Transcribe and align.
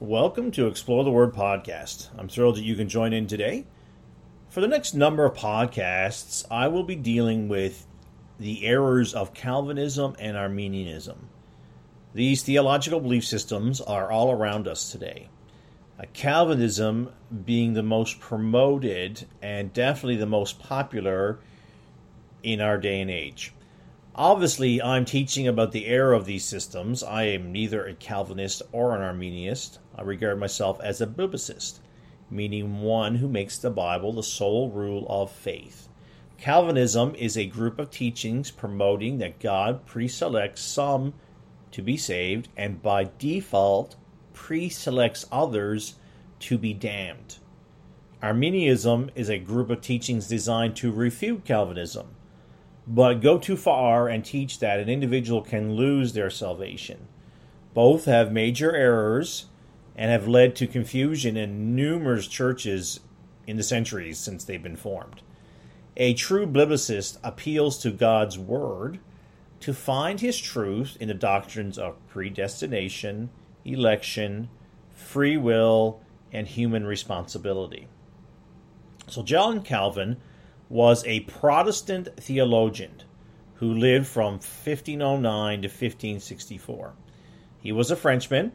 Welcome 0.00 0.52
to 0.52 0.68
Explore 0.68 1.02
the 1.02 1.10
Word 1.10 1.34
podcast. 1.34 2.10
I'm 2.16 2.28
thrilled 2.28 2.54
that 2.54 2.62
you 2.62 2.76
can 2.76 2.88
join 2.88 3.12
in 3.12 3.26
today. 3.26 3.66
For 4.48 4.60
the 4.60 4.68
next 4.68 4.94
number 4.94 5.24
of 5.24 5.36
podcasts, 5.36 6.46
I 6.48 6.68
will 6.68 6.84
be 6.84 6.94
dealing 6.94 7.48
with 7.48 7.84
the 8.38 8.64
errors 8.64 9.12
of 9.12 9.34
Calvinism 9.34 10.14
and 10.20 10.36
Arminianism. 10.36 11.28
These 12.14 12.44
theological 12.44 13.00
belief 13.00 13.24
systems 13.24 13.80
are 13.80 14.08
all 14.08 14.30
around 14.30 14.68
us 14.68 14.92
today. 14.92 15.30
Uh, 15.98 16.04
Calvinism 16.12 17.12
being 17.44 17.74
the 17.74 17.82
most 17.82 18.20
promoted 18.20 19.26
and 19.42 19.72
definitely 19.72 20.14
the 20.14 20.26
most 20.26 20.60
popular 20.60 21.40
in 22.44 22.60
our 22.60 22.78
day 22.78 23.00
and 23.00 23.10
age. 23.10 23.52
Obviously, 24.18 24.82
I'm 24.82 25.04
teaching 25.04 25.46
about 25.46 25.70
the 25.70 25.86
error 25.86 26.12
of 26.12 26.24
these 26.24 26.44
systems. 26.44 27.04
I 27.04 27.22
am 27.26 27.52
neither 27.52 27.86
a 27.86 27.94
Calvinist 27.94 28.62
or 28.72 28.92
an 28.96 29.00
Arminianist. 29.00 29.78
I 29.94 30.02
regard 30.02 30.40
myself 30.40 30.80
as 30.82 31.00
a 31.00 31.06
biblicist, 31.06 31.78
meaning 32.28 32.80
one 32.80 33.14
who 33.14 33.28
makes 33.28 33.58
the 33.58 33.70
Bible 33.70 34.12
the 34.12 34.24
sole 34.24 34.70
rule 34.70 35.06
of 35.08 35.30
faith. 35.30 35.88
Calvinism 36.36 37.14
is 37.14 37.38
a 37.38 37.46
group 37.46 37.78
of 37.78 37.92
teachings 37.92 38.50
promoting 38.50 39.18
that 39.18 39.38
God 39.38 39.86
preselects 39.86 40.58
some 40.58 41.14
to 41.70 41.80
be 41.80 41.96
saved 41.96 42.48
and 42.56 42.82
by 42.82 43.10
default 43.20 43.94
preselects 44.34 45.26
others 45.30 45.94
to 46.40 46.58
be 46.58 46.74
damned. 46.74 47.36
Arminianism 48.20 49.12
is 49.14 49.30
a 49.30 49.38
group 49.38 49.70
of 49.70 49.80
teachings 49.80 50.26
designed 50.26 50.74
to 50.74 50.90
refute 50.90 51.44
Calvinism 51.44 52.16
but 52.88 53.20
go 53.20 53.38
too 53.38 53.56
far 53.56 54.08
and 54.08 54.24
teach 54.24 54.60
that 54.60 54.80
an 54.80 54.88
individual 54.88 55.42
can 55.42 55.74
lose 55.74 56.14
their 56.14 56.30
salvation. 56.30 57.06
Both 57.74 58.06
have 58.06 58.32
major 58.32 58.74
errors 58.74 59.46
and 59.94 60.10
have 60.10 60.26
led 60.26 60.56
to 60.56 60.66
confusion 60.66 61.36
in 61.36 61.76
numerous 61.76 62.26
churches 62.26 63.00
in 63.46 63.58
the 63.58 63.62
centuries 63.62 64.18
since 64.18 64.42
they've 64.42 64.62
been 64.62 64.76
formed. 64.76 65.20
A 65.98 66.14
true 66.14 66.46
biblicist 66.46 67.18
appeals 67.22 67.76
to 67.78 67.90
God's 67.90 68.38
Word 68.38 69.00
to 69.60 69.74
find 69.74 70.20
His 70.20 70.38
truth 70.38 70.96
in 70.98 71.08
the 71.08 71.14
doctrines 71.14 71.76
of 71.76 71.96
predestination, 72.08 73.28
election, 73.64 74.48
free 74.94 75.36
will, 75.36 76.00
and 76.32 76.46
human 76.46 76.86
responsibility. 76.86 77.88
So, 79.08 79.22
John 79.22 79.62
Calvin 79.62 80.18
was 80.68 81.04
a 81.06 81.20
Protestant 81.20 82.08
theologian 82.16 83.02
who 83.54 83.74
lived 83.74 84.06
from 84.06 84.34
1509 84.34 85.62
to 85.62 85.68
1564. 85.68 86.92
He 87.58 87.72
was 87.72 87.90
a 87.90 87.96
Frenchman 87.96 88.52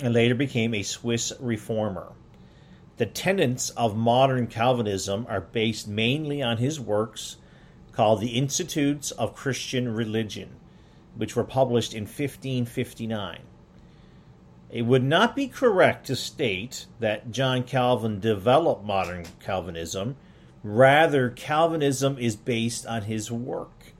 and 0.00 0.14
later 0.14 0.34
became 0.34 0.74
a 0.74 0.82
Swiss 0.82 1.32
reformer. 1.38 2.12
The 2.96 3.06
tenets 3.06 3.70
of 3.70 3.96
modern 3.96 4.46
Calvinism 4.46 5.26
are 5.28 5.40
based 5.40 5.88
mainly 5.88 6.42
on 6.42 6.58
his 6.58 6.80
works 6.80 7.36
called 7.92 8.20
the 8.20 8.38
Institutes 8.38 9.10
of 9.10 9.34
Christian 9.34 9.94
Religion, 9.94 10.56
which 11.16 11.36
were 11.36 11.44
published 11.44 11.94
in 11.94 12.04
1559. 12.04 13.40
It 14.70 14.82
would 14.82 15.04
not 15.04 15.36
be 15.36 15.46
correct 15.46 16.06
to 16.06 16.16
state 16.16 16.86
that 16.98 17.30
John 17.30 17.62
Calvin 17.62 18.20
developed 18.20 18.84
modern 18.84 19.24
Calvinism 19.40 20.16
Rather, 20.64 21.28
Calvinism 21.28 22.16
is 22.18 22.36
based 22.36 22.86
on 22.86 23.02
his 23.02 23.30
work 23.30 23.92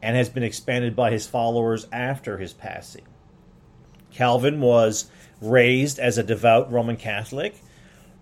and 0.00 0.16
has 0.16 0.28
been 0.28 0.44
expanded 0.44 0.94
by 0.94 1.10
his 1.10 1.26
followers 1.26 1.88
after 1.90 2.38
his 2.38 2.52
passing. 2.52 3.04
Calvin 4.12 4.60
was 4.60 5.10
raised 5.40 5.98
as 5.98 6.16
a 6.16 6.22
devout 6.22 6.70
Roman 6.70 6.96
Catholic, 6.96 7.60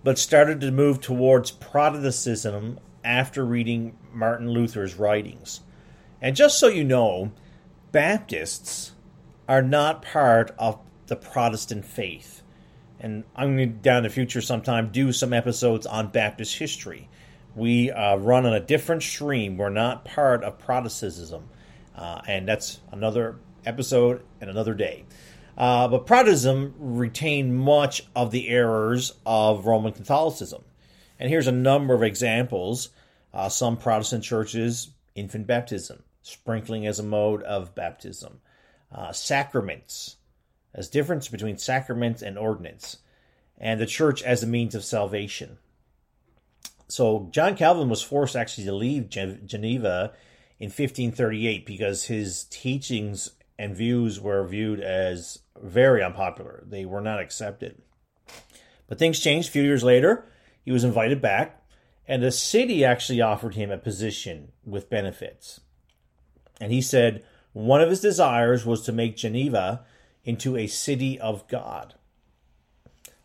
but 0.02 0.18
started 0.18 0.58
to 0.62 0.70
move 0.70 1.00
towards 1.02 1.50
Protestantism 1.50 2.80
after 3.04 3.44
reading 3.44 3.98
Martin 4.10 4.48
Luther's 4.48 4.94
writings. 4.94 5.60
And 6.22 6.34
just 6.34 6.58
so 6.58 6.68
you 6.68 6.84
know, 6.84 7.30
Baptists 7.92 8.92
are 9.46 9.60
not 9.60 10.00
part 10.00 10.54
of 10.58 10.78
the 11.08 11.16
Protestant 11.16 11.84
faith. 11.84 12.42
And 12.98 13.24
I'm 13.36 13.56
going 13.56 13.68
to, 13.70 13.76
down 13.76 14.04
the 14.04 14.08
future 14.08 14.40
sometime, 14.40 14.90
do 14.90 15.12
some 15.12 15.34
episodes 15.34 15.84
on 15.84 16.08
Baptist 16.08 16.56
history 16.56 17.10
we 17.54 17.90
uh, 17.90 18.16
run 18.16 18.46
on 18.46 18.54
a 18.54 18.60
different 18.60 19.02
stream. 19.02 19.56
We're 19.56 19.70
not 19.70 20.04
part 20.04 20.42
of 20.42 20.58
Protestantism. 20.58 21.48
Uh, 21.94 22.22
and 22.26 22.48
that's 22.48 22.80
another 22.90 23.36
episode 23.64 24.22
and 24.40 24.48
another 24.48 24.74
day. 24.74 25.04
Uh, 25.56 25.88
but 25.88 26.06
Protestantism 26.06 26.74
retained 26.78 27.56
much 27.56 28.04
of 28.16 28.30
the 28.30 28.48
errors 28.48 29.12
of 29.26 29.66
Roman 29.66 29.92
Catholicism. 29.92 30.62
And 31.18 31.28
here's 31.28 31.46
a 31.46 31.52
number 31.52 31.94
of 31.94 32.02
examples. 32.02 32.88
Uh, 33.34 33.48
some 33.48 33.76
Protestant 33.76 34.24
churches, 34.24 34.90
infant 35.14 35.46
baptism, 35.46 36.02
sprinkling 36.22 36.86
as 36.86 36.98
a 36.98 37.02
mode 37.02 37.42
of 37.42 37.74
baptism, 37.74 38.40
uh, 38.90 39.12
sacraments, 39.12 40.16
as 40.74 40.88
difference 40.88 41.28
between 41.28 41.58
sacraments 41.58 42.22
and 42.22 42.38
ordinance, 42.38 42.98
and 43.58 43.80
the 43.80 43.86
church 43.86 44.22
as 44.22 44.42
a 44.42 44.46
means 44.46 44.74
of 44.74 44.84
salvation 44.84 45.58
so 46.92 47.28
John 47.30 47.56
Calvin 47.56 47.88
was 47.88 48.02
forced 48.02 48.36
actually 48.36 48.64
to 48.64 48.74
leave 48.74 49.08
Geneva 49.08 50.12
in 50.58 50.66
1538 50.66 51.64
because 51.64 52.04
his 52.04 52.44
teachings 52.44 53.30
and 53.58 53.74
views 53.74 54.20
were 54.20 54.46
viewed 54.46 54.80
as 54.80 55.38
very 55.60 56.02
unpopular. 56.02 56.62
They 56.66 56.84
were 56.84 57.00
not 57.00 57.18
accepted. 57.18 57.80
But 58.86 58.98
things 58.98 59.20
changed 59.20 59.48
a 59.48 59.52
few 59.52 59.62
years 59.62 59.82
later. 59.82 60.26
He 60.64 60.70
was 60.70 60.84
invited 60.84 61.22
back, 61.22 61.64
and 62.06 62.22
the 62.22 62.30
city 62.30 62.84
actually 62.84 63.22
offered 63.22 63.54
him 63.54 63.70
a 63.70 63.78
position 63.78 64.52
with 64.64 64.90
benefits. 64.90 65.60
And 66.60 66.70
he 66.72 66.82
said 66.82 67.24
one 67.54 67.80
of 67.80 67.88
his 67.88 68.00
desires 68.00 68.66
was 68.66 68.82
to 68.82 68.92
make 68.92 69.16
Geneva 69.16 69.84
into 70.24 70.56
a 70.56 70.66
city 70.66 71.18
of 71.18 71.48
God. 71.48 71.94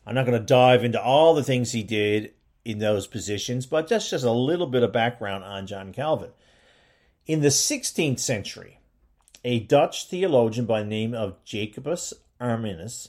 I'm 0.06 0.16
not 0.16 0.25
going 0.25 0.39
to 0.39 0.45
dive 0.45 0.85
into 0.85 1.01
all 1.01 1.33
the 1.33 1.44
things 1.44 1.73
he 1.73 1.83
did 1.83 2.31
in 2.67 2.79
those 2.79 3.07
positions, 3.07 3.66
but 3.66 3.88
that's 3.88 4.09
just 4.09 4.25
a 4.25 4.31
little 4.31 4.67
bit 4.67 4.83
of 4.83 4.91
background 4.91 5.41
on 5.45 5.66
John 5.66 5.94
Calvin. 5.94 6.31
In 7.25 7.39
the 7.39 7.47
16th 7.47 8.19
century, 8.19 8.79
a 9.45 9.61
Dutch 9.61 10.09
theologian 10.09 10.66
by 10.66 10.81
the 10.83 10.89
name 10.89 11.13
of 11.13 11.41
Jacobus 11.45 12.13
Arminius 12.41 13.07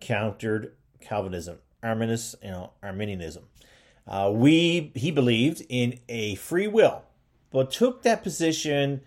countered 0.00 0.74
Calvinism, 1.00 1.60
Arminius, 1.82 2.34
you 2.42 2.50
know, 2.50 2.72
Arminianism. 2.82 3.44
Uh, 4.06 4.30
we 4.34 4.92
he 4.94 5.10
believed 5.10 5.64
in 5.70 5.98
a 6.10 6.34
free 6.34 6.68
will, 6.68 7.02
but 7.50 7.70
took 7.70 8.02
that 8.02 8.22
position 8.22 9.00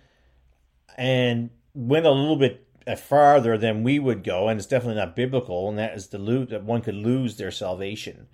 and 0.97 1.51
went 1.75 2.07
a 2.07 2.11
little 2.11 2.35
bit 2.35 2.65
farther 2.97 3.59
than 3.59 3.83
we 3.83 3.99
would 3.99 4.23
go, 4.23 4.47
and 4.47 4.59
it's 4.59 4.67
definitely 4.67 4.99
not 4.99 5.15
biblical, 5.15 5.69
and 5.69 5.77
that 5.77 5.93
is 5.95 6.07
the 6.07 6.17
that 6.49 6.63
one 6.63 6.81
could 6.81 6.95
lose 6.95 7.37
their 7.37 7.51
salvation. 7.51 8.27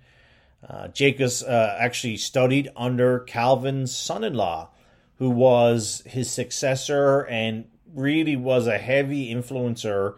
Uh, 0.66 0.88
Jacobus 0.88 1.42
uh, 1.42 1.76
actually 1.78 2.16
studied 2.16 2.70
under 2.76 3.20
Calvin's 3.20 3.96
son 3.96 4.24
in 4.24 4.34
law, 4.34 4.70
who 5.16 5.30
was 5.30 6.02
his 6.06 6.30
successor 6.30 7.26
and 7.26 7.66
really 7.94 8.36
was 8.36 8.66
a 8.66 8.78
heavy 8.78 9.32
influencer 9.34 10.16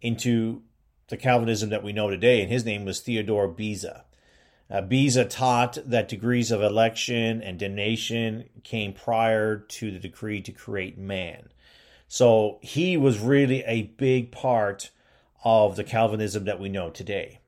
into 0.00 0.62
the 1.08 1.16
Calvinism 1.16 1.70
that 1.70 1.82
we 1.82 1.92
know 1.92 2.10
today. 2.10 2.42
And 2.42 2.50
his 2.50 2.64
name 2.64 2.84
was 2.84 3.00
Theodore 3.00 3.48
Beza. 3.48 4.04
Uh, 4.70 4.82
Beza 4.82 5.24
taught 5.24 5.78
that 5.86 6.08
decrees 6.08 6.50
of 6.50 6.62
election 6.62 7.42
and 7.42 7.58
damnation 7.58 8.50
came 8.64 8.92
prior 8.92 9.56
to 9.56 9.90
the 9.90 9.98
decree 9.98 10.42
to 10.42 10.52
create 10.52 10.98
man. 10.98 11.48
So 12.06 12.58
he 12.60 12.96
was 12.96 13.18
really 13.18 13.64
a 13.64 13.82
big 13.82 14.30
part 14.30 14.90
of 15.42 15.76
the 15.76 15.84
Calvinism 15.84 16.44
that 16.44 16.60
we 16.60 16.68
know 16.68 16.90
today. 16.90 17.40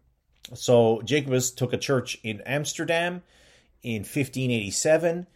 So 0.54 1.00
Jacobus 1.02 1.50
took 1.50 1.72
a 1.72 1.78
church 1.78 2.18
in 2.22 2.40
Amsterdam 2.42 3.22
in 3.82 4.00
1587. 4.00 5.26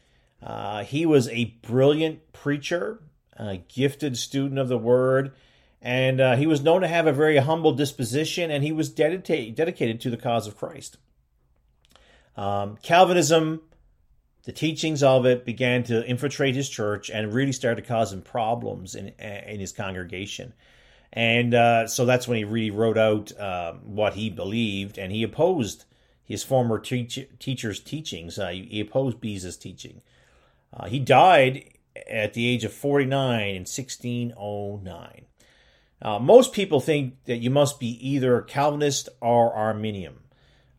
Uh, 0.42 0.84
he 0.84 1.06
was 1.06 1.28
a 1.28 1.56
brilliant 1.62 2.32
preacher, 2.32 3.00
a 3.36 3.58
gifted 3.68 4.16
student 4.16 4.58
of 4.58 4.68
the 4.68 4.78
word, 4.78 5.32
and 5.80 6.20
uh, 6.20 6.36
he 6.36 6.46
was 6.46 6.62
known 6.62 6.80
to 6.82 6.88
have 6.88 7.06
a 7.06 7.12
very 7.12 7.38
humble 7.38 7.72
disposition, 7.72 8.50
and 8.50 8.64
he 8.64 8.72
was 8.72 8.88
dedicated 8.88 10.00
to 10.00 10.10
the 10.10 10.16
cause 10.16 10.46
of 10.46 10.56
Christ. 10.56 10.98
Um, 12.36 12.78
Calvinism, 12.82 13.60
the 14.44 14.52
teachings 14.52 15.02
of 15.02 15.24
it, 15.24 15.44
began 15.44 15.84
to 15.84 16.04
infiltrate 16.04 16.54
his 16.54 16.68
church 16.68 17.10
and 17.10 17.32
really 17.32 17.52
started 17.52 17.82
to 17.82 17.88
cause 17.88 18.12
him 18.12 18.22
problems 18.22 18.94
in 18.94 19.08
in 19.18 19.60
his 19.60 19.72
congregation. 19.72 20.52
And 21.14 21.54
uh, 21.54 21.86
so 21.86 22.04
that's 22.04 22.26
when 22.26 22.38
he 22.38 22.44
really 22.44 22.72
wrote 22.72 22.98
out 22.98 23.30
uh, 23.38 23.74
what 23.84 24.14
he 24.14 24.28
believed, 24.30 24.98
and 24.98 25.12
he 25.12 25.22
opposed 25.22 25.84
his 26.24 26.42
former 26.42 26.80
teach- 26.80 27.28
teacher's 27.38 27.78
teachings. 27.78 28.36
Uh, 28.36 28.48
he 28.48 28.80
opposed 28.80 29.20
Beza's 29.20 29.56
teaching. 29.56 30.02
Uh, 30.72 30.86
he 30.86 30.98
died 30.98 31.70
at 32.10 32.34
the 32.34 32.48
age 32.48 32.64
of 32.64 32.72
49 32.72 33.48
in 33.48 33.60
1609. 33.60 35.24
Uh, 36.02 36.18
most 36.18 36.52
people 36.52 36.80
think 36.80 37.14
that 37.26 37.36
you 37.36 37.48
must 37.48 37.78
be 37.78 37.96
either 38.06 38.42
Calvinist 38.42 39.08
or 39.20 39.54
Arminian. 39.54 40.18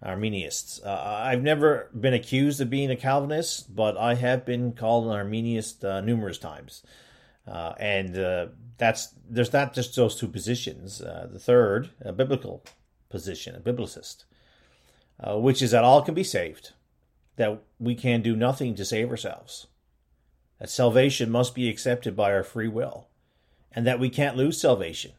Arminianists. 0.04 0.86
Uh, 0.86 1.22
I've 1.24 1.42
never 1.42 1.90
been 1.98 2.14
accused 2.14 2.60
of 2.60 2.70
being 2.70 2.92
a 2.92 2.98
Calvinist, 2.98 3.74
but 3.74 3.98
I 3.98 4.16
have 4.16 4.46
been 4.46 4.74
called 4.74 5.06
an 5.06 5.14
Arminianist 5.14 6.04
numerous 6.04 6.38
times. 6.38 6.84
Uh, 7.48 7.74
and 7.80 8.18
uh, 8.18 8.48
that's 8.78 9.14
there's 9.30 9.54
not 9.54 9.74
just 9.74 9.96
those 9.96 10.16
two 10.16 10.28
positions. 10.28 11.02
Uh, 11.02 11.28
the 11.32 11.40
third, 11.40 11.90
a 12.02 12.12
biblical 12.12 12.64
position, 13.10 13.56
a 13.56 13.60
biblicist, 13.60 14.26
uh, 15.20 15.38
which 15.38 15.62
is 15.62 15.72
that 15.72 15.84
all 15.84 16.02
can 16.02 16.14
be 16.14 16.24
saved, 16.24 16.74
that 17.36 17.62
we 17.80 17.96
can 17.96 18.22
do 18.22 18.36
nothing 18.36 18.76
to 18.76 18.86
save 18.86 19.10
ourselves, 19.10 19.68
that 20.60 20.70
salvation 20.70 21.30
must 21.30 21.56
be 21.56 21.70
accepted 21.70 22.16
by 22.16 22.32
our 22.32 22.44
free 22.44 22.68
will, 22.68 23.08
and 23.72 23.86
that 23.86 24.00
we 24.00 24.10
can't 24.10 24.38
lose 24.38 24.60
salvation. 24.60 25.12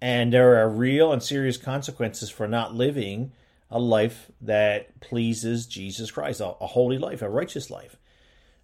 And 0.00 0.32
there 0.32 0.62
are 0.62 0.68
real 0.68 1.12
and 1.12 1.22
serious 1.22 1.56
consequences 1.56 2.30
for 2.30 2.46
not 2.46 2.74
living 2.74 3.32
a 3.70 3.78
life 3.78 4.30
that 4.40 5.00
pleases 5.00 5.66
Jesus 5.66 6.10
Christ, 6.10 6.40
a, 6.40 6.54
a 6.60 6.66
holy 6.66 6.98
life, 6.98 7.20
a 7.20 7.28
righteous 7.28 7.70
life. 7.70 7.96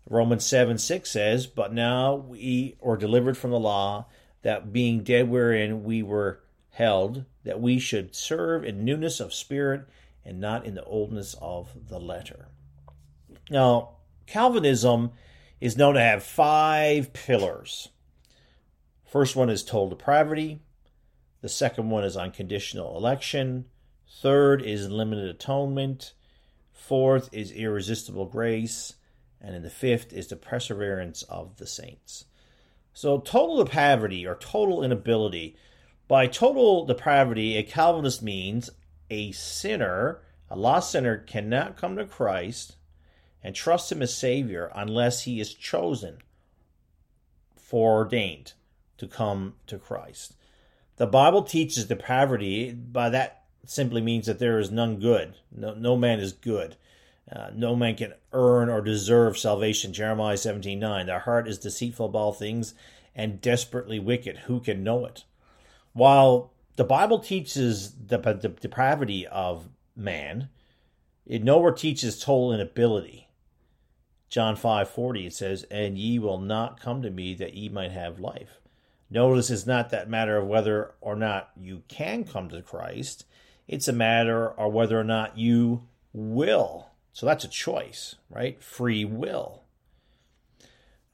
Romans 0.09 0.45
7 0.45 0.79
6 0.79 1.11
says, 1.11 1.47
But 1.47 1.73
now 1.73 2.15
we 2.15 2.77
are 2.83 2.97
delivered 2.97 3.37
from 3.37 3.51
the 3.51 3.61
law, 3.61 4.07
that 4.43 4.73
being 4.73 5.03
dead 5.03 5.29
wherein 5.29 5.85
we 5.85 6.03
were 6.03 6.41
held, 6.71 7.25
that 7.45 7.61
we 7.61 7.79
should 7.79 8.15
serve 8.15 8.65
in 8.65 8.85
newness 8.85 9.21
of 9.21 9.33
spirit 9.33 9.89
and 10.25 10.41
not 10.41 10.67
in 10.67 10.75
the 10.75 10.85
oldness 10.85 11.35
of 11.41 11.89
the 11.89 11.99
letter. 11.99 12.49
Now, 13.51 13.97
Calvinism 14.27 15.13
is 15.61 15.77
known 15.77 15.95
to 15.95 16.01
have 16.01 16.23
five 16.23 17.13
pillars. 17.13 17.89
First 19.05 19.37
one 19.37 19.51
is 19.51 19.63
total 19.63 19.91
depravity. 19.91 20.61
The 21.41 21.49
second 21.49 21.91
one 21.91 22.05
is 22.05 22.17
unconditional 22.17 22.97
election. 22.97 23.67
Third 24.21 24.63
is 24.63 24.91
limited 24.91 25.29
atonement. 25.29 26.15
Fourth 26.73 27.29
is 27.33 27.53
irresistible 27.53 28.27
grace. 28.27 28.95
And 29.41 29.55
then 29.55 29.63
the 29.63 29.71
fifth 29.71 30.13
is 30.13 30.29
the 30.29 30.37
perseverance 30.37 31.23
of 31.25 31.57
the 31.57 31.67
saints. 31.67 32.25
So, 32.93 33.19
total 33.19 33.63
depravity 33.63 34.27
or 34.27 34.37
total 34.37 34.83
inability. 34.83 35.57
By 36.07 36.27
total 36.27 36.87
depravity, 36.87 37.57
a 37.57 37.63
Calvinist 37.63 38.23
means 38.23 38.71
a 39.11 39.33
sinner, 39.33 40.23
a 40.49 40.57
lost 40.57 40.93
sinner, 40.93 41.19
cannot 41.19 41.77
come 41.77 41.97
to 41.97 42.05
Christ 42.05 42.77
and 43.43 43.55
trust 43.55 43.93
Him 43.93 44.01
as 44.01 44.17
Savior 44.17 44.71
unless 44.75 45.23
he 45.23 45.39
is 45.39 45.53
chosen, 45.53 46.19
foreordained 47.57 48.55
to 48.97 49.07
come 49.07 49.55
to 49.67 49.79
Christ. 49.79 50.35
The 50.97 51.07
Bible 51.07 51.43
teaches 51.43 51.87
depravity, 51.87 52.73
by 52.73 53.11
that 53.11 53.45
simply 53.67 54.01
means 54.01 54.27
that 54.27 54.39
there 54.39 54.59
is 54.59 54.71
none 54.71 55.01
good. 55.01 55.35
No, 55.51 55.75
no 55.75 55.97
man 55.97 56.21
is 56.21 56.33
good. 56.33 56.77
Uh, 57.35 57.51
no 57.55 57.75
man 57.75 57.97
can 57.97 58.15
earn 58.33 58.69
or 58.69 58.81
deserve 58.81 59.37
salvation. 59.37 59.93
Jeremiah 59.93 60.37
17 60.37 60.79
9. 60.79 61.07
The 61.07 61.19
heart 61.21 61.49
is 61.49 61.59
deceitful 61.59 62.07
of 62.07 62.15
all 62.15 62.33
things 62.33 62.75
and 63.15 63.41
desperately 63.41 63.99
wicked. 63.99 64.39
Who 64.39 64.61
can 64.61 64.85
know 64.85 65.05
it? 65.05 65.25
While 65.93 66.53
the 66.77 66.85
Bible 66.85 67.19
teaches 67.19 67.93
the, 67.95 68.19
the 68.19 68.49
depravity 68.49 69.27
of 69.27 69.69
man, 69.97 70.49
it 71.27 71.43
nowhere 71.43 71.73
teaches 71.73 72.19
total 72.19 72.53
inability. 72.53 73.29
John 74.29 74.57
5 74.57 74.89
40, 74.89 75.27
it 75.27 75.35
says, 75.35 75.65
And 75.71 75.99
ye 75.99 76.19
will 76.19 76.39
not 76.39 76.81
come 76.81 77.03
to 77.03 77.11
me 77.11 77.35
that 77.35 77.55
ye 77.55 77.69
might 77.69 77.93
have 77.93 78.21
life. 78.21 78.61
Notice 79.11 79.51
it's 79.51 79.67
not 79.67 79.91
that 79.91 80.09
matter 80.09 80.37
of 80.37 80.47
whether 80.47 80.95
or 81.01 81.15
not 81.17 81.51
you 81.61 81.83
can 81.89 82.25
come 82.25 82.49
to 82.49 82.63
Christ 82.63 83.25
it's 83.67 83.89
a 83.89 83.93
matter 83.93 84.49
of 84.49 84.73
whether 84.73 84.99
or 84.99 85.05
not 85.05 85.39
you 85.39 85.85
will. 86.13 86.91
So 87.15 87.25
that's 87.27 87.45
a 87.45 87.49
choice, 87.49 88.17
right? 88.29 88.63
Free 88.63 89.05
will. 89.05 89.63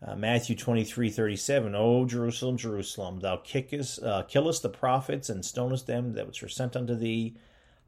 Uh, 0.05 0.17
Matthew 0.17 0.57
23, 0.57 1.11
37, 1.11 1.75
O 1.75 2.07
Jerusalem, 2.07 2.57
Jerusalem, 2.57 3.21
thou 3.21 3.37
kickest, 3.37 4.03
uh, 4.03 4.23
killest 4.23 4.63
the 4.63 4.71
prophets 4.71 5.29
and 5.29 5.45
stonest 5.45 5.87
them 5.87 6.15
that 6.15 6.27
which 6.27 6.41
were 6.41 6.49
sent 6.49 6.75
unto 6.75 6.95
thee. 6.95 7.37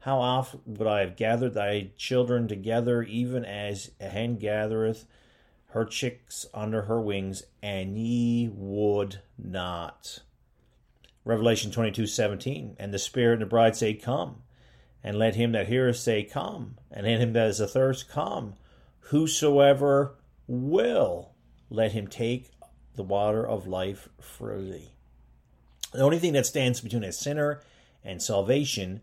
How 0.01 0.19
oft 0.19 0.55
would 0.67 0.87
I 0.87 0.99
have 0.99 1.15
gathered 1.15 1.55
thy 1.55 1.89
children 1.97 2.47
together, 2.47 3.01
even 3.01 3.43
as 3.43 3.91
a 3.99 4.09
hen 4.09 4.37
gathereth 4.37 5.07
her 5.69 5.85
chicks 5.85 6.45
under 6.53 6.83
her 6.83 7.01
wings, 7.01 7.41
and 7.63 7.97
ye 7.97 8.47
would 8.53 9.21
not. 9.39 10.19
Revelation 11.25 11.71
22, 11.71 12.05
17, 12.05 12.75
and 12.77 12.93
the 12.93 12.99
Spirit 12.99 13.33
and 13.33 13.41
the 13.41 13.47
bride 13.47 13.75
say, 13.75 13.95
Come. 13.95 14.42
And 15.03 15.19
let 15.19 15.35
him 15.35 15.51
that 15.51 15.67
heareth 15.67 15.97
say, 15.97 16.23
Come. 16.23 16.77
And 16.91 17.05
let 17.05 17.19
him 17.19 17.33
that 17.33 17.47
is 17.47 17.59
athirst, 17.59 18.09
Come. 18.09 18.55
Whosoever 19.07 20.15
will, 20.47 21.33
let 21.69 21.91
him 21.91 22.07
take 22.07 22.51
the 22.95 23.03
water 23.03 23.45
of 23.45 23.67
life 23.67 24.07
freely. 24.19 24.93
The 25.91 26.01
only 26.01 26.19
thing 26.19 26.33
that 26.33 26.45
stands 26.45 26.81
between 26.81 27.03
a 27.03 27.11
sinner 27.11 27.61
and 28.03 28.21
salvation 28.21 29.01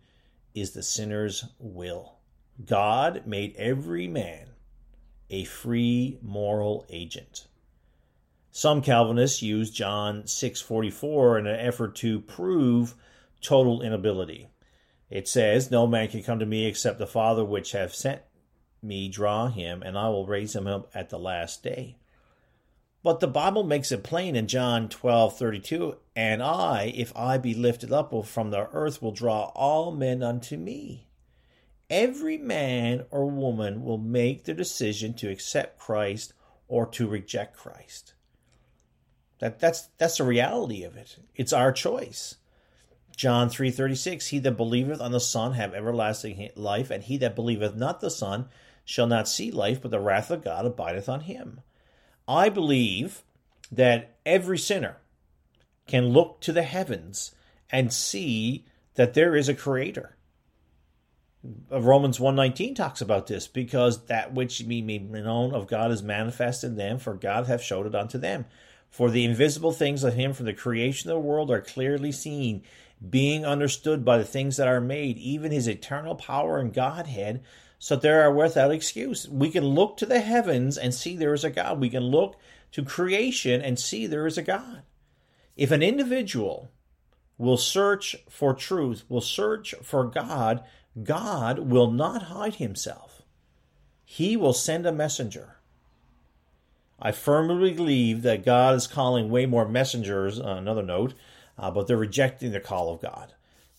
is 0.55 0.73
the 0.73 0.83
sinner's 0.83 1.45
will. 1.59 2.17
God 2.65 3.27
made 3.27 3.55
every 3.57 4.09
man 4.09 4.51
a 5.31 5.45
free 5.45 6.19
moral 6.23 6.85
agent. 6.91 7.47
Some 8.51 8.83
Calvinists 8.83 9.43
use 9.43 9.71
John 9.71 10.25
6:44 10.27 11.39
in 11.39 11.47
an 11.47 11.61
effort 11.61 11.95
to 11.97 12.21
prove 12.21 12.95
total 13.41 13.81
inability. 13.81 14.49
It 15.11 15.27
says, 15.27 15.71
No 15.71 15.87
man 15.87 16.09
can 16.09 16.23
come 16.23 16.39
to 16.39 16.47
me 16.47 16.67
except 16.67 16.99
the 16.99 17.07
Father 17.07 17.45
which 17.45 17.73
hath 17.73 17.95
sent 17.95 18.23
me 18.83 19.09
draw 19.09 19.49
him, 19.49 19.83
and 19.83 19.99
I 19.99 20.09
will 20.09 20.27
raise 20.27 20.55
him 20.55 20.67
up 20.67 20.91
at 20.95 21.11
the 21.11 21.19
last 21.19 21.63
day. 21.63 21.97
But 23.03 23.21
the 23.21 23.27
Bible 23.27 23.65
makes 23.65 23.93
it 23.93 24.05
plain 24.05 24.37
in 24.37 24.47
John 24.47 24.89
twelve 24.89 25.37
thirty 25.37 25.59
two, 25.59 25.97
and 26.15 26.43
I, 26.43 26.93
if 26.95 27.15
I 27.17 27.39
be 27.39 27.55
lifted 27.55 27.93
up 27.93 28.15
from 28.27 28.51
the 28.51 28.69
earth, 28.73 29.03
will 29.03 29.13
draw 29.13 29.51
all 29.55 29.91
men 29.91 30.23
unto 30.23 30.57
me. 30.57 31.09
Every 31.89 32.39
man 32.39 33.05
or 33.11 33.27
woman 33.27 33.83
will 33.83 33.99
make 33.99 34.45
the 34.45 34.55
decision 34.55 35.15
to 35.15 35.31
accept 35.31 35.79
Christ 35.79 36.35
or 36.69 36.87
to 36.87 37.09
reject 37.09 37.57
Christ. 37.57 38.15
That, 39.41 39.59
that's, 39.59 39.89
that's 39.99 40.19
the 40.19 40.25
reality 40.25 40.85
of 40.85 40.97
it. 40.97 41.17
It's 41.35 41.53
our 41.53 41.73
choice. 41.73 42.37
John 43.21 43.51
3:36 43.51 44.29
He 44.29 44.39
that 44.39 44.57
believeth 44.57 44.99
on 44.99 45.13
the 45.13 45.21
Son 45.21 45.53
have 45.53 45.75
everlasting 45.75 46.49
life 46.57 46.91
and 46.91 47.05
he 47.05 47.19
that 47.19 47.37
believeth 47.37 47.77
not 47.77 48.01
the 48.01 48.11
Son 48.11 48.49
shall 48.83 49.07
not 49.07 49.29
see 49.29 49.51
life 49.51 49.83
but 49.83 49.91
the 49.91 50.01
wrath 50.01 50.31
of 50.31 50.43
God 50.43 50.65
abideth 50.65 51.07
on 51.07 51.21
him. 51.21 51.61
I 52.27 52.49
believe 52.49 53.23
that 53.71 54.17
every 54.25 54.57
sinner 54.57 54.97
can 55.87 56.09
look 56.09 56.41
to 56.41 56.53
the 56.55 56.63
heavens 56.63 57.35
and 57.71 57.93
see 57.93 58.65
that 58.95 59.13
there 59.13 59.37
is 59.37 59.51
a 59.51 59.55
creator. 59.55 60.17
Uh, 61.71 61.83
Romans 61.83 62.19
1:19 62.19 62.75
talks 62.75 63.03
about 63.03 63.27
this 63.27 63.47
because 63.47 64.07
that 64.07 64.33
which 64.33 64.65
may 64.65 64.81
be 64.81 64.99
known 64.99 65.53
of 65.53 65.67
God 65.67 65.91
is 65.91 66.03
manifest 66.03 66.65
in 66.65 66.77
them 66.77 66.99
for 66.99 67.13
God 67.13 67.49
hath 67.49 67.61
showed 67.61 67.85
it 67.85 67.95
unto 67.95 68.17
them. 68.17 68.47
For 68.89 69.11
the 69.11 69.27
invisible 69.27 69.73
things 69.73 70.05
of 70.05 70.15
him 70.15 70.33
from 70.33 70.47
the 70.47 70.55
creation 70.55 71.11
of 71.11 71.15
the 71.15 71.21
world 71.21 71.51
are 71.51 71.61
clearly 71.61 72.11
seen, 72.11 72.63
being 73.09 73.47
understood 73.47 74.05
by 74.05 74.19
the 74.19 74.25
things 74.25 74.57
that 74.57 74.69
are 74.69 74.81
made, 74.81 75.17
even 75.19 75.53
his 75.53 75.67
eternal 75.67 76.15
power 76.15 76.59
and 76.59 76.75
Godhead, 76.75 77.43
so 77.79 77.97
they 77.97 78.11
are 78.11 78.33
without 78.33 78.71
excuse. 78.71 79.27
We 79.29 79.51
can 79.51 79.65
look 79.65 79.97
to 79.97 80.07
the 80.07 80.21
heavens 80.21 80.77
and 80.77 80.95
see 80.95 81.17
there 81.17 81.33
is 81.33 81.45
a 81.45 81.51
God. 81.51 81.81
We 81.81 81.89
can 81.89 82.05
look 82.05 82.37
to 82.73 82.85
creation 82.85 83.63
and 83.63 83.79
see 83.79 84.07
there 84.07 84.27
is 84.27 84.37
a 84.37 84.43
God. 84.43 84.83
If 85.57 85.71
an 85.71 85.83
individual 85.83 86.71
will 87.39 87.57
search 87.57 88.17
for 88.29 88.53
truth, 88.53 89.05
will 89.09 89.23
search 89.23 89.75
for 89.83 90.05
God, 90.05 90.63
God 91.03 91.59
will 91.59 91.91
not 91.91 92.25
hide 92.25 92.57
himself. 92.57 93.23
He 94.05 94.37
will 94.37 94.53
send 94.53 94.85
a 94.85 94.93
messenger. 94.93 95.57
I 97.01 97.13
firmly 97.13 97.73
believe 97.73 98.21
that 98.23 98.45
God 98.45 98.75
is 98.75 98.87
calling 98.87 99.31
way 99.31 99.47
more 99.47 99.67
messengers, 99.67 100.39
another 100.39 100.83
note, 100.83 101.15
uh, 101.61 101.71
but 101.71 101.87
they're 101.87 101.97
rejecting 101.97 102.51
the 102.51 102.59
call 102.59 102.93
of 102.93 103.03
God. 103.03 103.35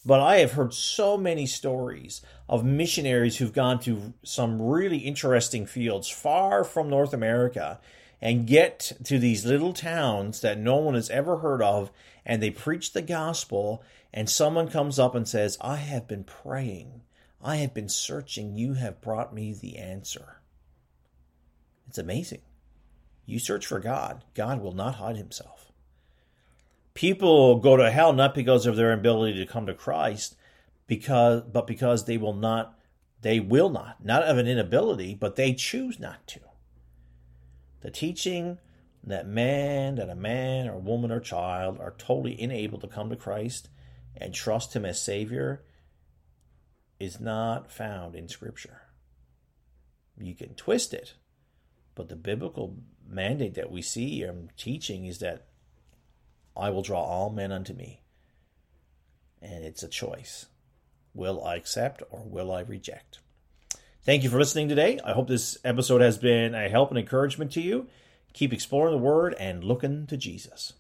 But 0.06 0.20
I 0.20 0.38
have 0.38 0.54
heard 0.54 0.74
so 0.74 1.18
many 1.18 1.46
stories 1.46 2.22
of 2.48 2.64
missionaries 2.64 3.38
who've 3.38 3.54
gone 3.54 3.80
to 3.82 4.14
some 4.24 4.62
really 4.62 5.00
interesting 5.00 5.66
fields 5.66 6.08
far 6.08 6.64
from 6.64 6.90
North 6.90 7.14
America 7.14 7.80
and 8.22 8.48
get 8.48 8.94
to 9.04 9.20
these 9.20 9.46
little 9.46 9.74
towns 9.74 10.42
that 10.42 10.58
no 10.58 10.78
one 10.78 10.94
has 10.94 11.10
ever 11.10 11.38
heard 11.38 11.62
of 11.62 11.92
and 12.26 12.42
they 12.42 12.52
preach 12.52 12.94
the 12.94 13.02
gospel 13.02 13.84
and 14.14 14.30
someone 14.30 14.70
comes 14.70 15.00
up 15.00 15.16
and 15.16 15.28
says, 15.28 15.58
I 15.60 15.78
have 15.78 16.08
been 16.08 16.24
praying. 16.24 17.02
I 17.44 17.58
have 17.58 17.74
been 17.74 17.90
searching. 17.90 18.58
You 18.58 18.74
have 18.74 19.02
brought 19.02 19.34
me 19.34 19.54
the 19.54 19.78
answer. 19.78 20.42
It's 21.88 21.98
amazing. 21.98 22.42
You 23.26 23.40
search 23.40 23.66
for 23.66 23.80
God, 23.80 24.24
God 24.34 24.62
will 24.62 24.74
not 24.74 24.96
hide 24.96 25.18
himself. 25.18 25.71
People 26.94 27.60
go 27.60 27.78
to 27.78 27.90
hell 27.90 28.14
not 28.14 28.36
because 28.36 28.66
of 28.66 28.76
their 28.76 28.92
ability 28.92 29.38
to 29.40 29.52
come 29.52 29.66
to 29.66 29.74
Christ, 29.74 30.36
because 30.88 31.44
but 31.44 31.68
because 31.68 32.06
they 32.06 32.18
will 32.18 32.34
not 32.34 32.78
they 33.22 33.40
will 33.40 33.70
not, 33.70 34.04
not 34.04 34.24
of 34.24 34.38
an 34.38 34.48
inability, 34.48 35.16
but 35.16 35.36
they 35.36 35.54
choose 35.54 36.00
not 36.00 36.26
to. 36.28 36.40
The 37.82 37.92
teaching 37.92 38.58
that 39.04 39.28
man, 39.28 39.96
that 39.96 40.10
a 40.10 40.16
man 40.16 40.68
or 40.68 40.78
woman 40.80 41.12
or 41.12 41.20
child 41.20 41.80
are 41.80 41.96
totally 41.98 42.40
unable 42.40 42.80
to 42.80 42.88
come 42.88 43.10
to 43.10 43.16
Christ 43.16 43.70
and 44.16 44.34
trust 44.34 44.76
Him 44.76 44.86
as 44.86 45.02
Savior 45.02 45.64
is 47.00 47.20
not 47.20 47.72
found 47.72 48.16
in 48.16 48.28
Scripture. 48.28 48.82
You 50.20 50.36
can 50.36 50.54
twist 50.54 50.94
it, 50.94 51.16
but 51.96 52.10
the 52.10 52.16
biblical 52.16 52.78
mandate 53.08 53.56
that 53.56 53.72
we 53.72 53.82
see 53.82 54.22
and 54.22 54.56
teaching 54.56 55.06
is 55.06 55.20
that 55.20 55.48
I 56.56 56.70
will 56.70 56.82
draw 56.82 57.02
all 57.02 57.30
men 57.30 57.52
unto 57.52 57.74
me. 57.74 58.02
And 59.42 59.64
it's 59.64 59.84
a 59.84 59.88
choice. 59.88 60.48
Will 61.14 61.44
I 61.44 61.56
accept 61.56 62.04
or 62.10 62.24
will 62.24 62.52
I 62.52 62.62
reject? 62.62 63.20
Thank 64.04 64.24
you 64.24 64.30
for 64.30 64.40
listening 64.40 64.70
today. 64.70 65.00
I 65.06 65.12
hope 65.14 65.28
this 65.28 65.58
episode 65.64 66.02
has 66.02 66.18
been 66.18 66.56
a 66.56 66.70
help 66.70 66.90
and 66.90 66.98
encouragement 66.98 67.52
to 67.52 67.62
you. 67.62 67.88
Keep 68.34 68.54
exploring 68.54 68.94
the 68.94 68.98
Word 68.98 69.36
and 69.40 69.64
looking 69.64 70.08
to 70.08 70.18
Jesus. 70.18 70.74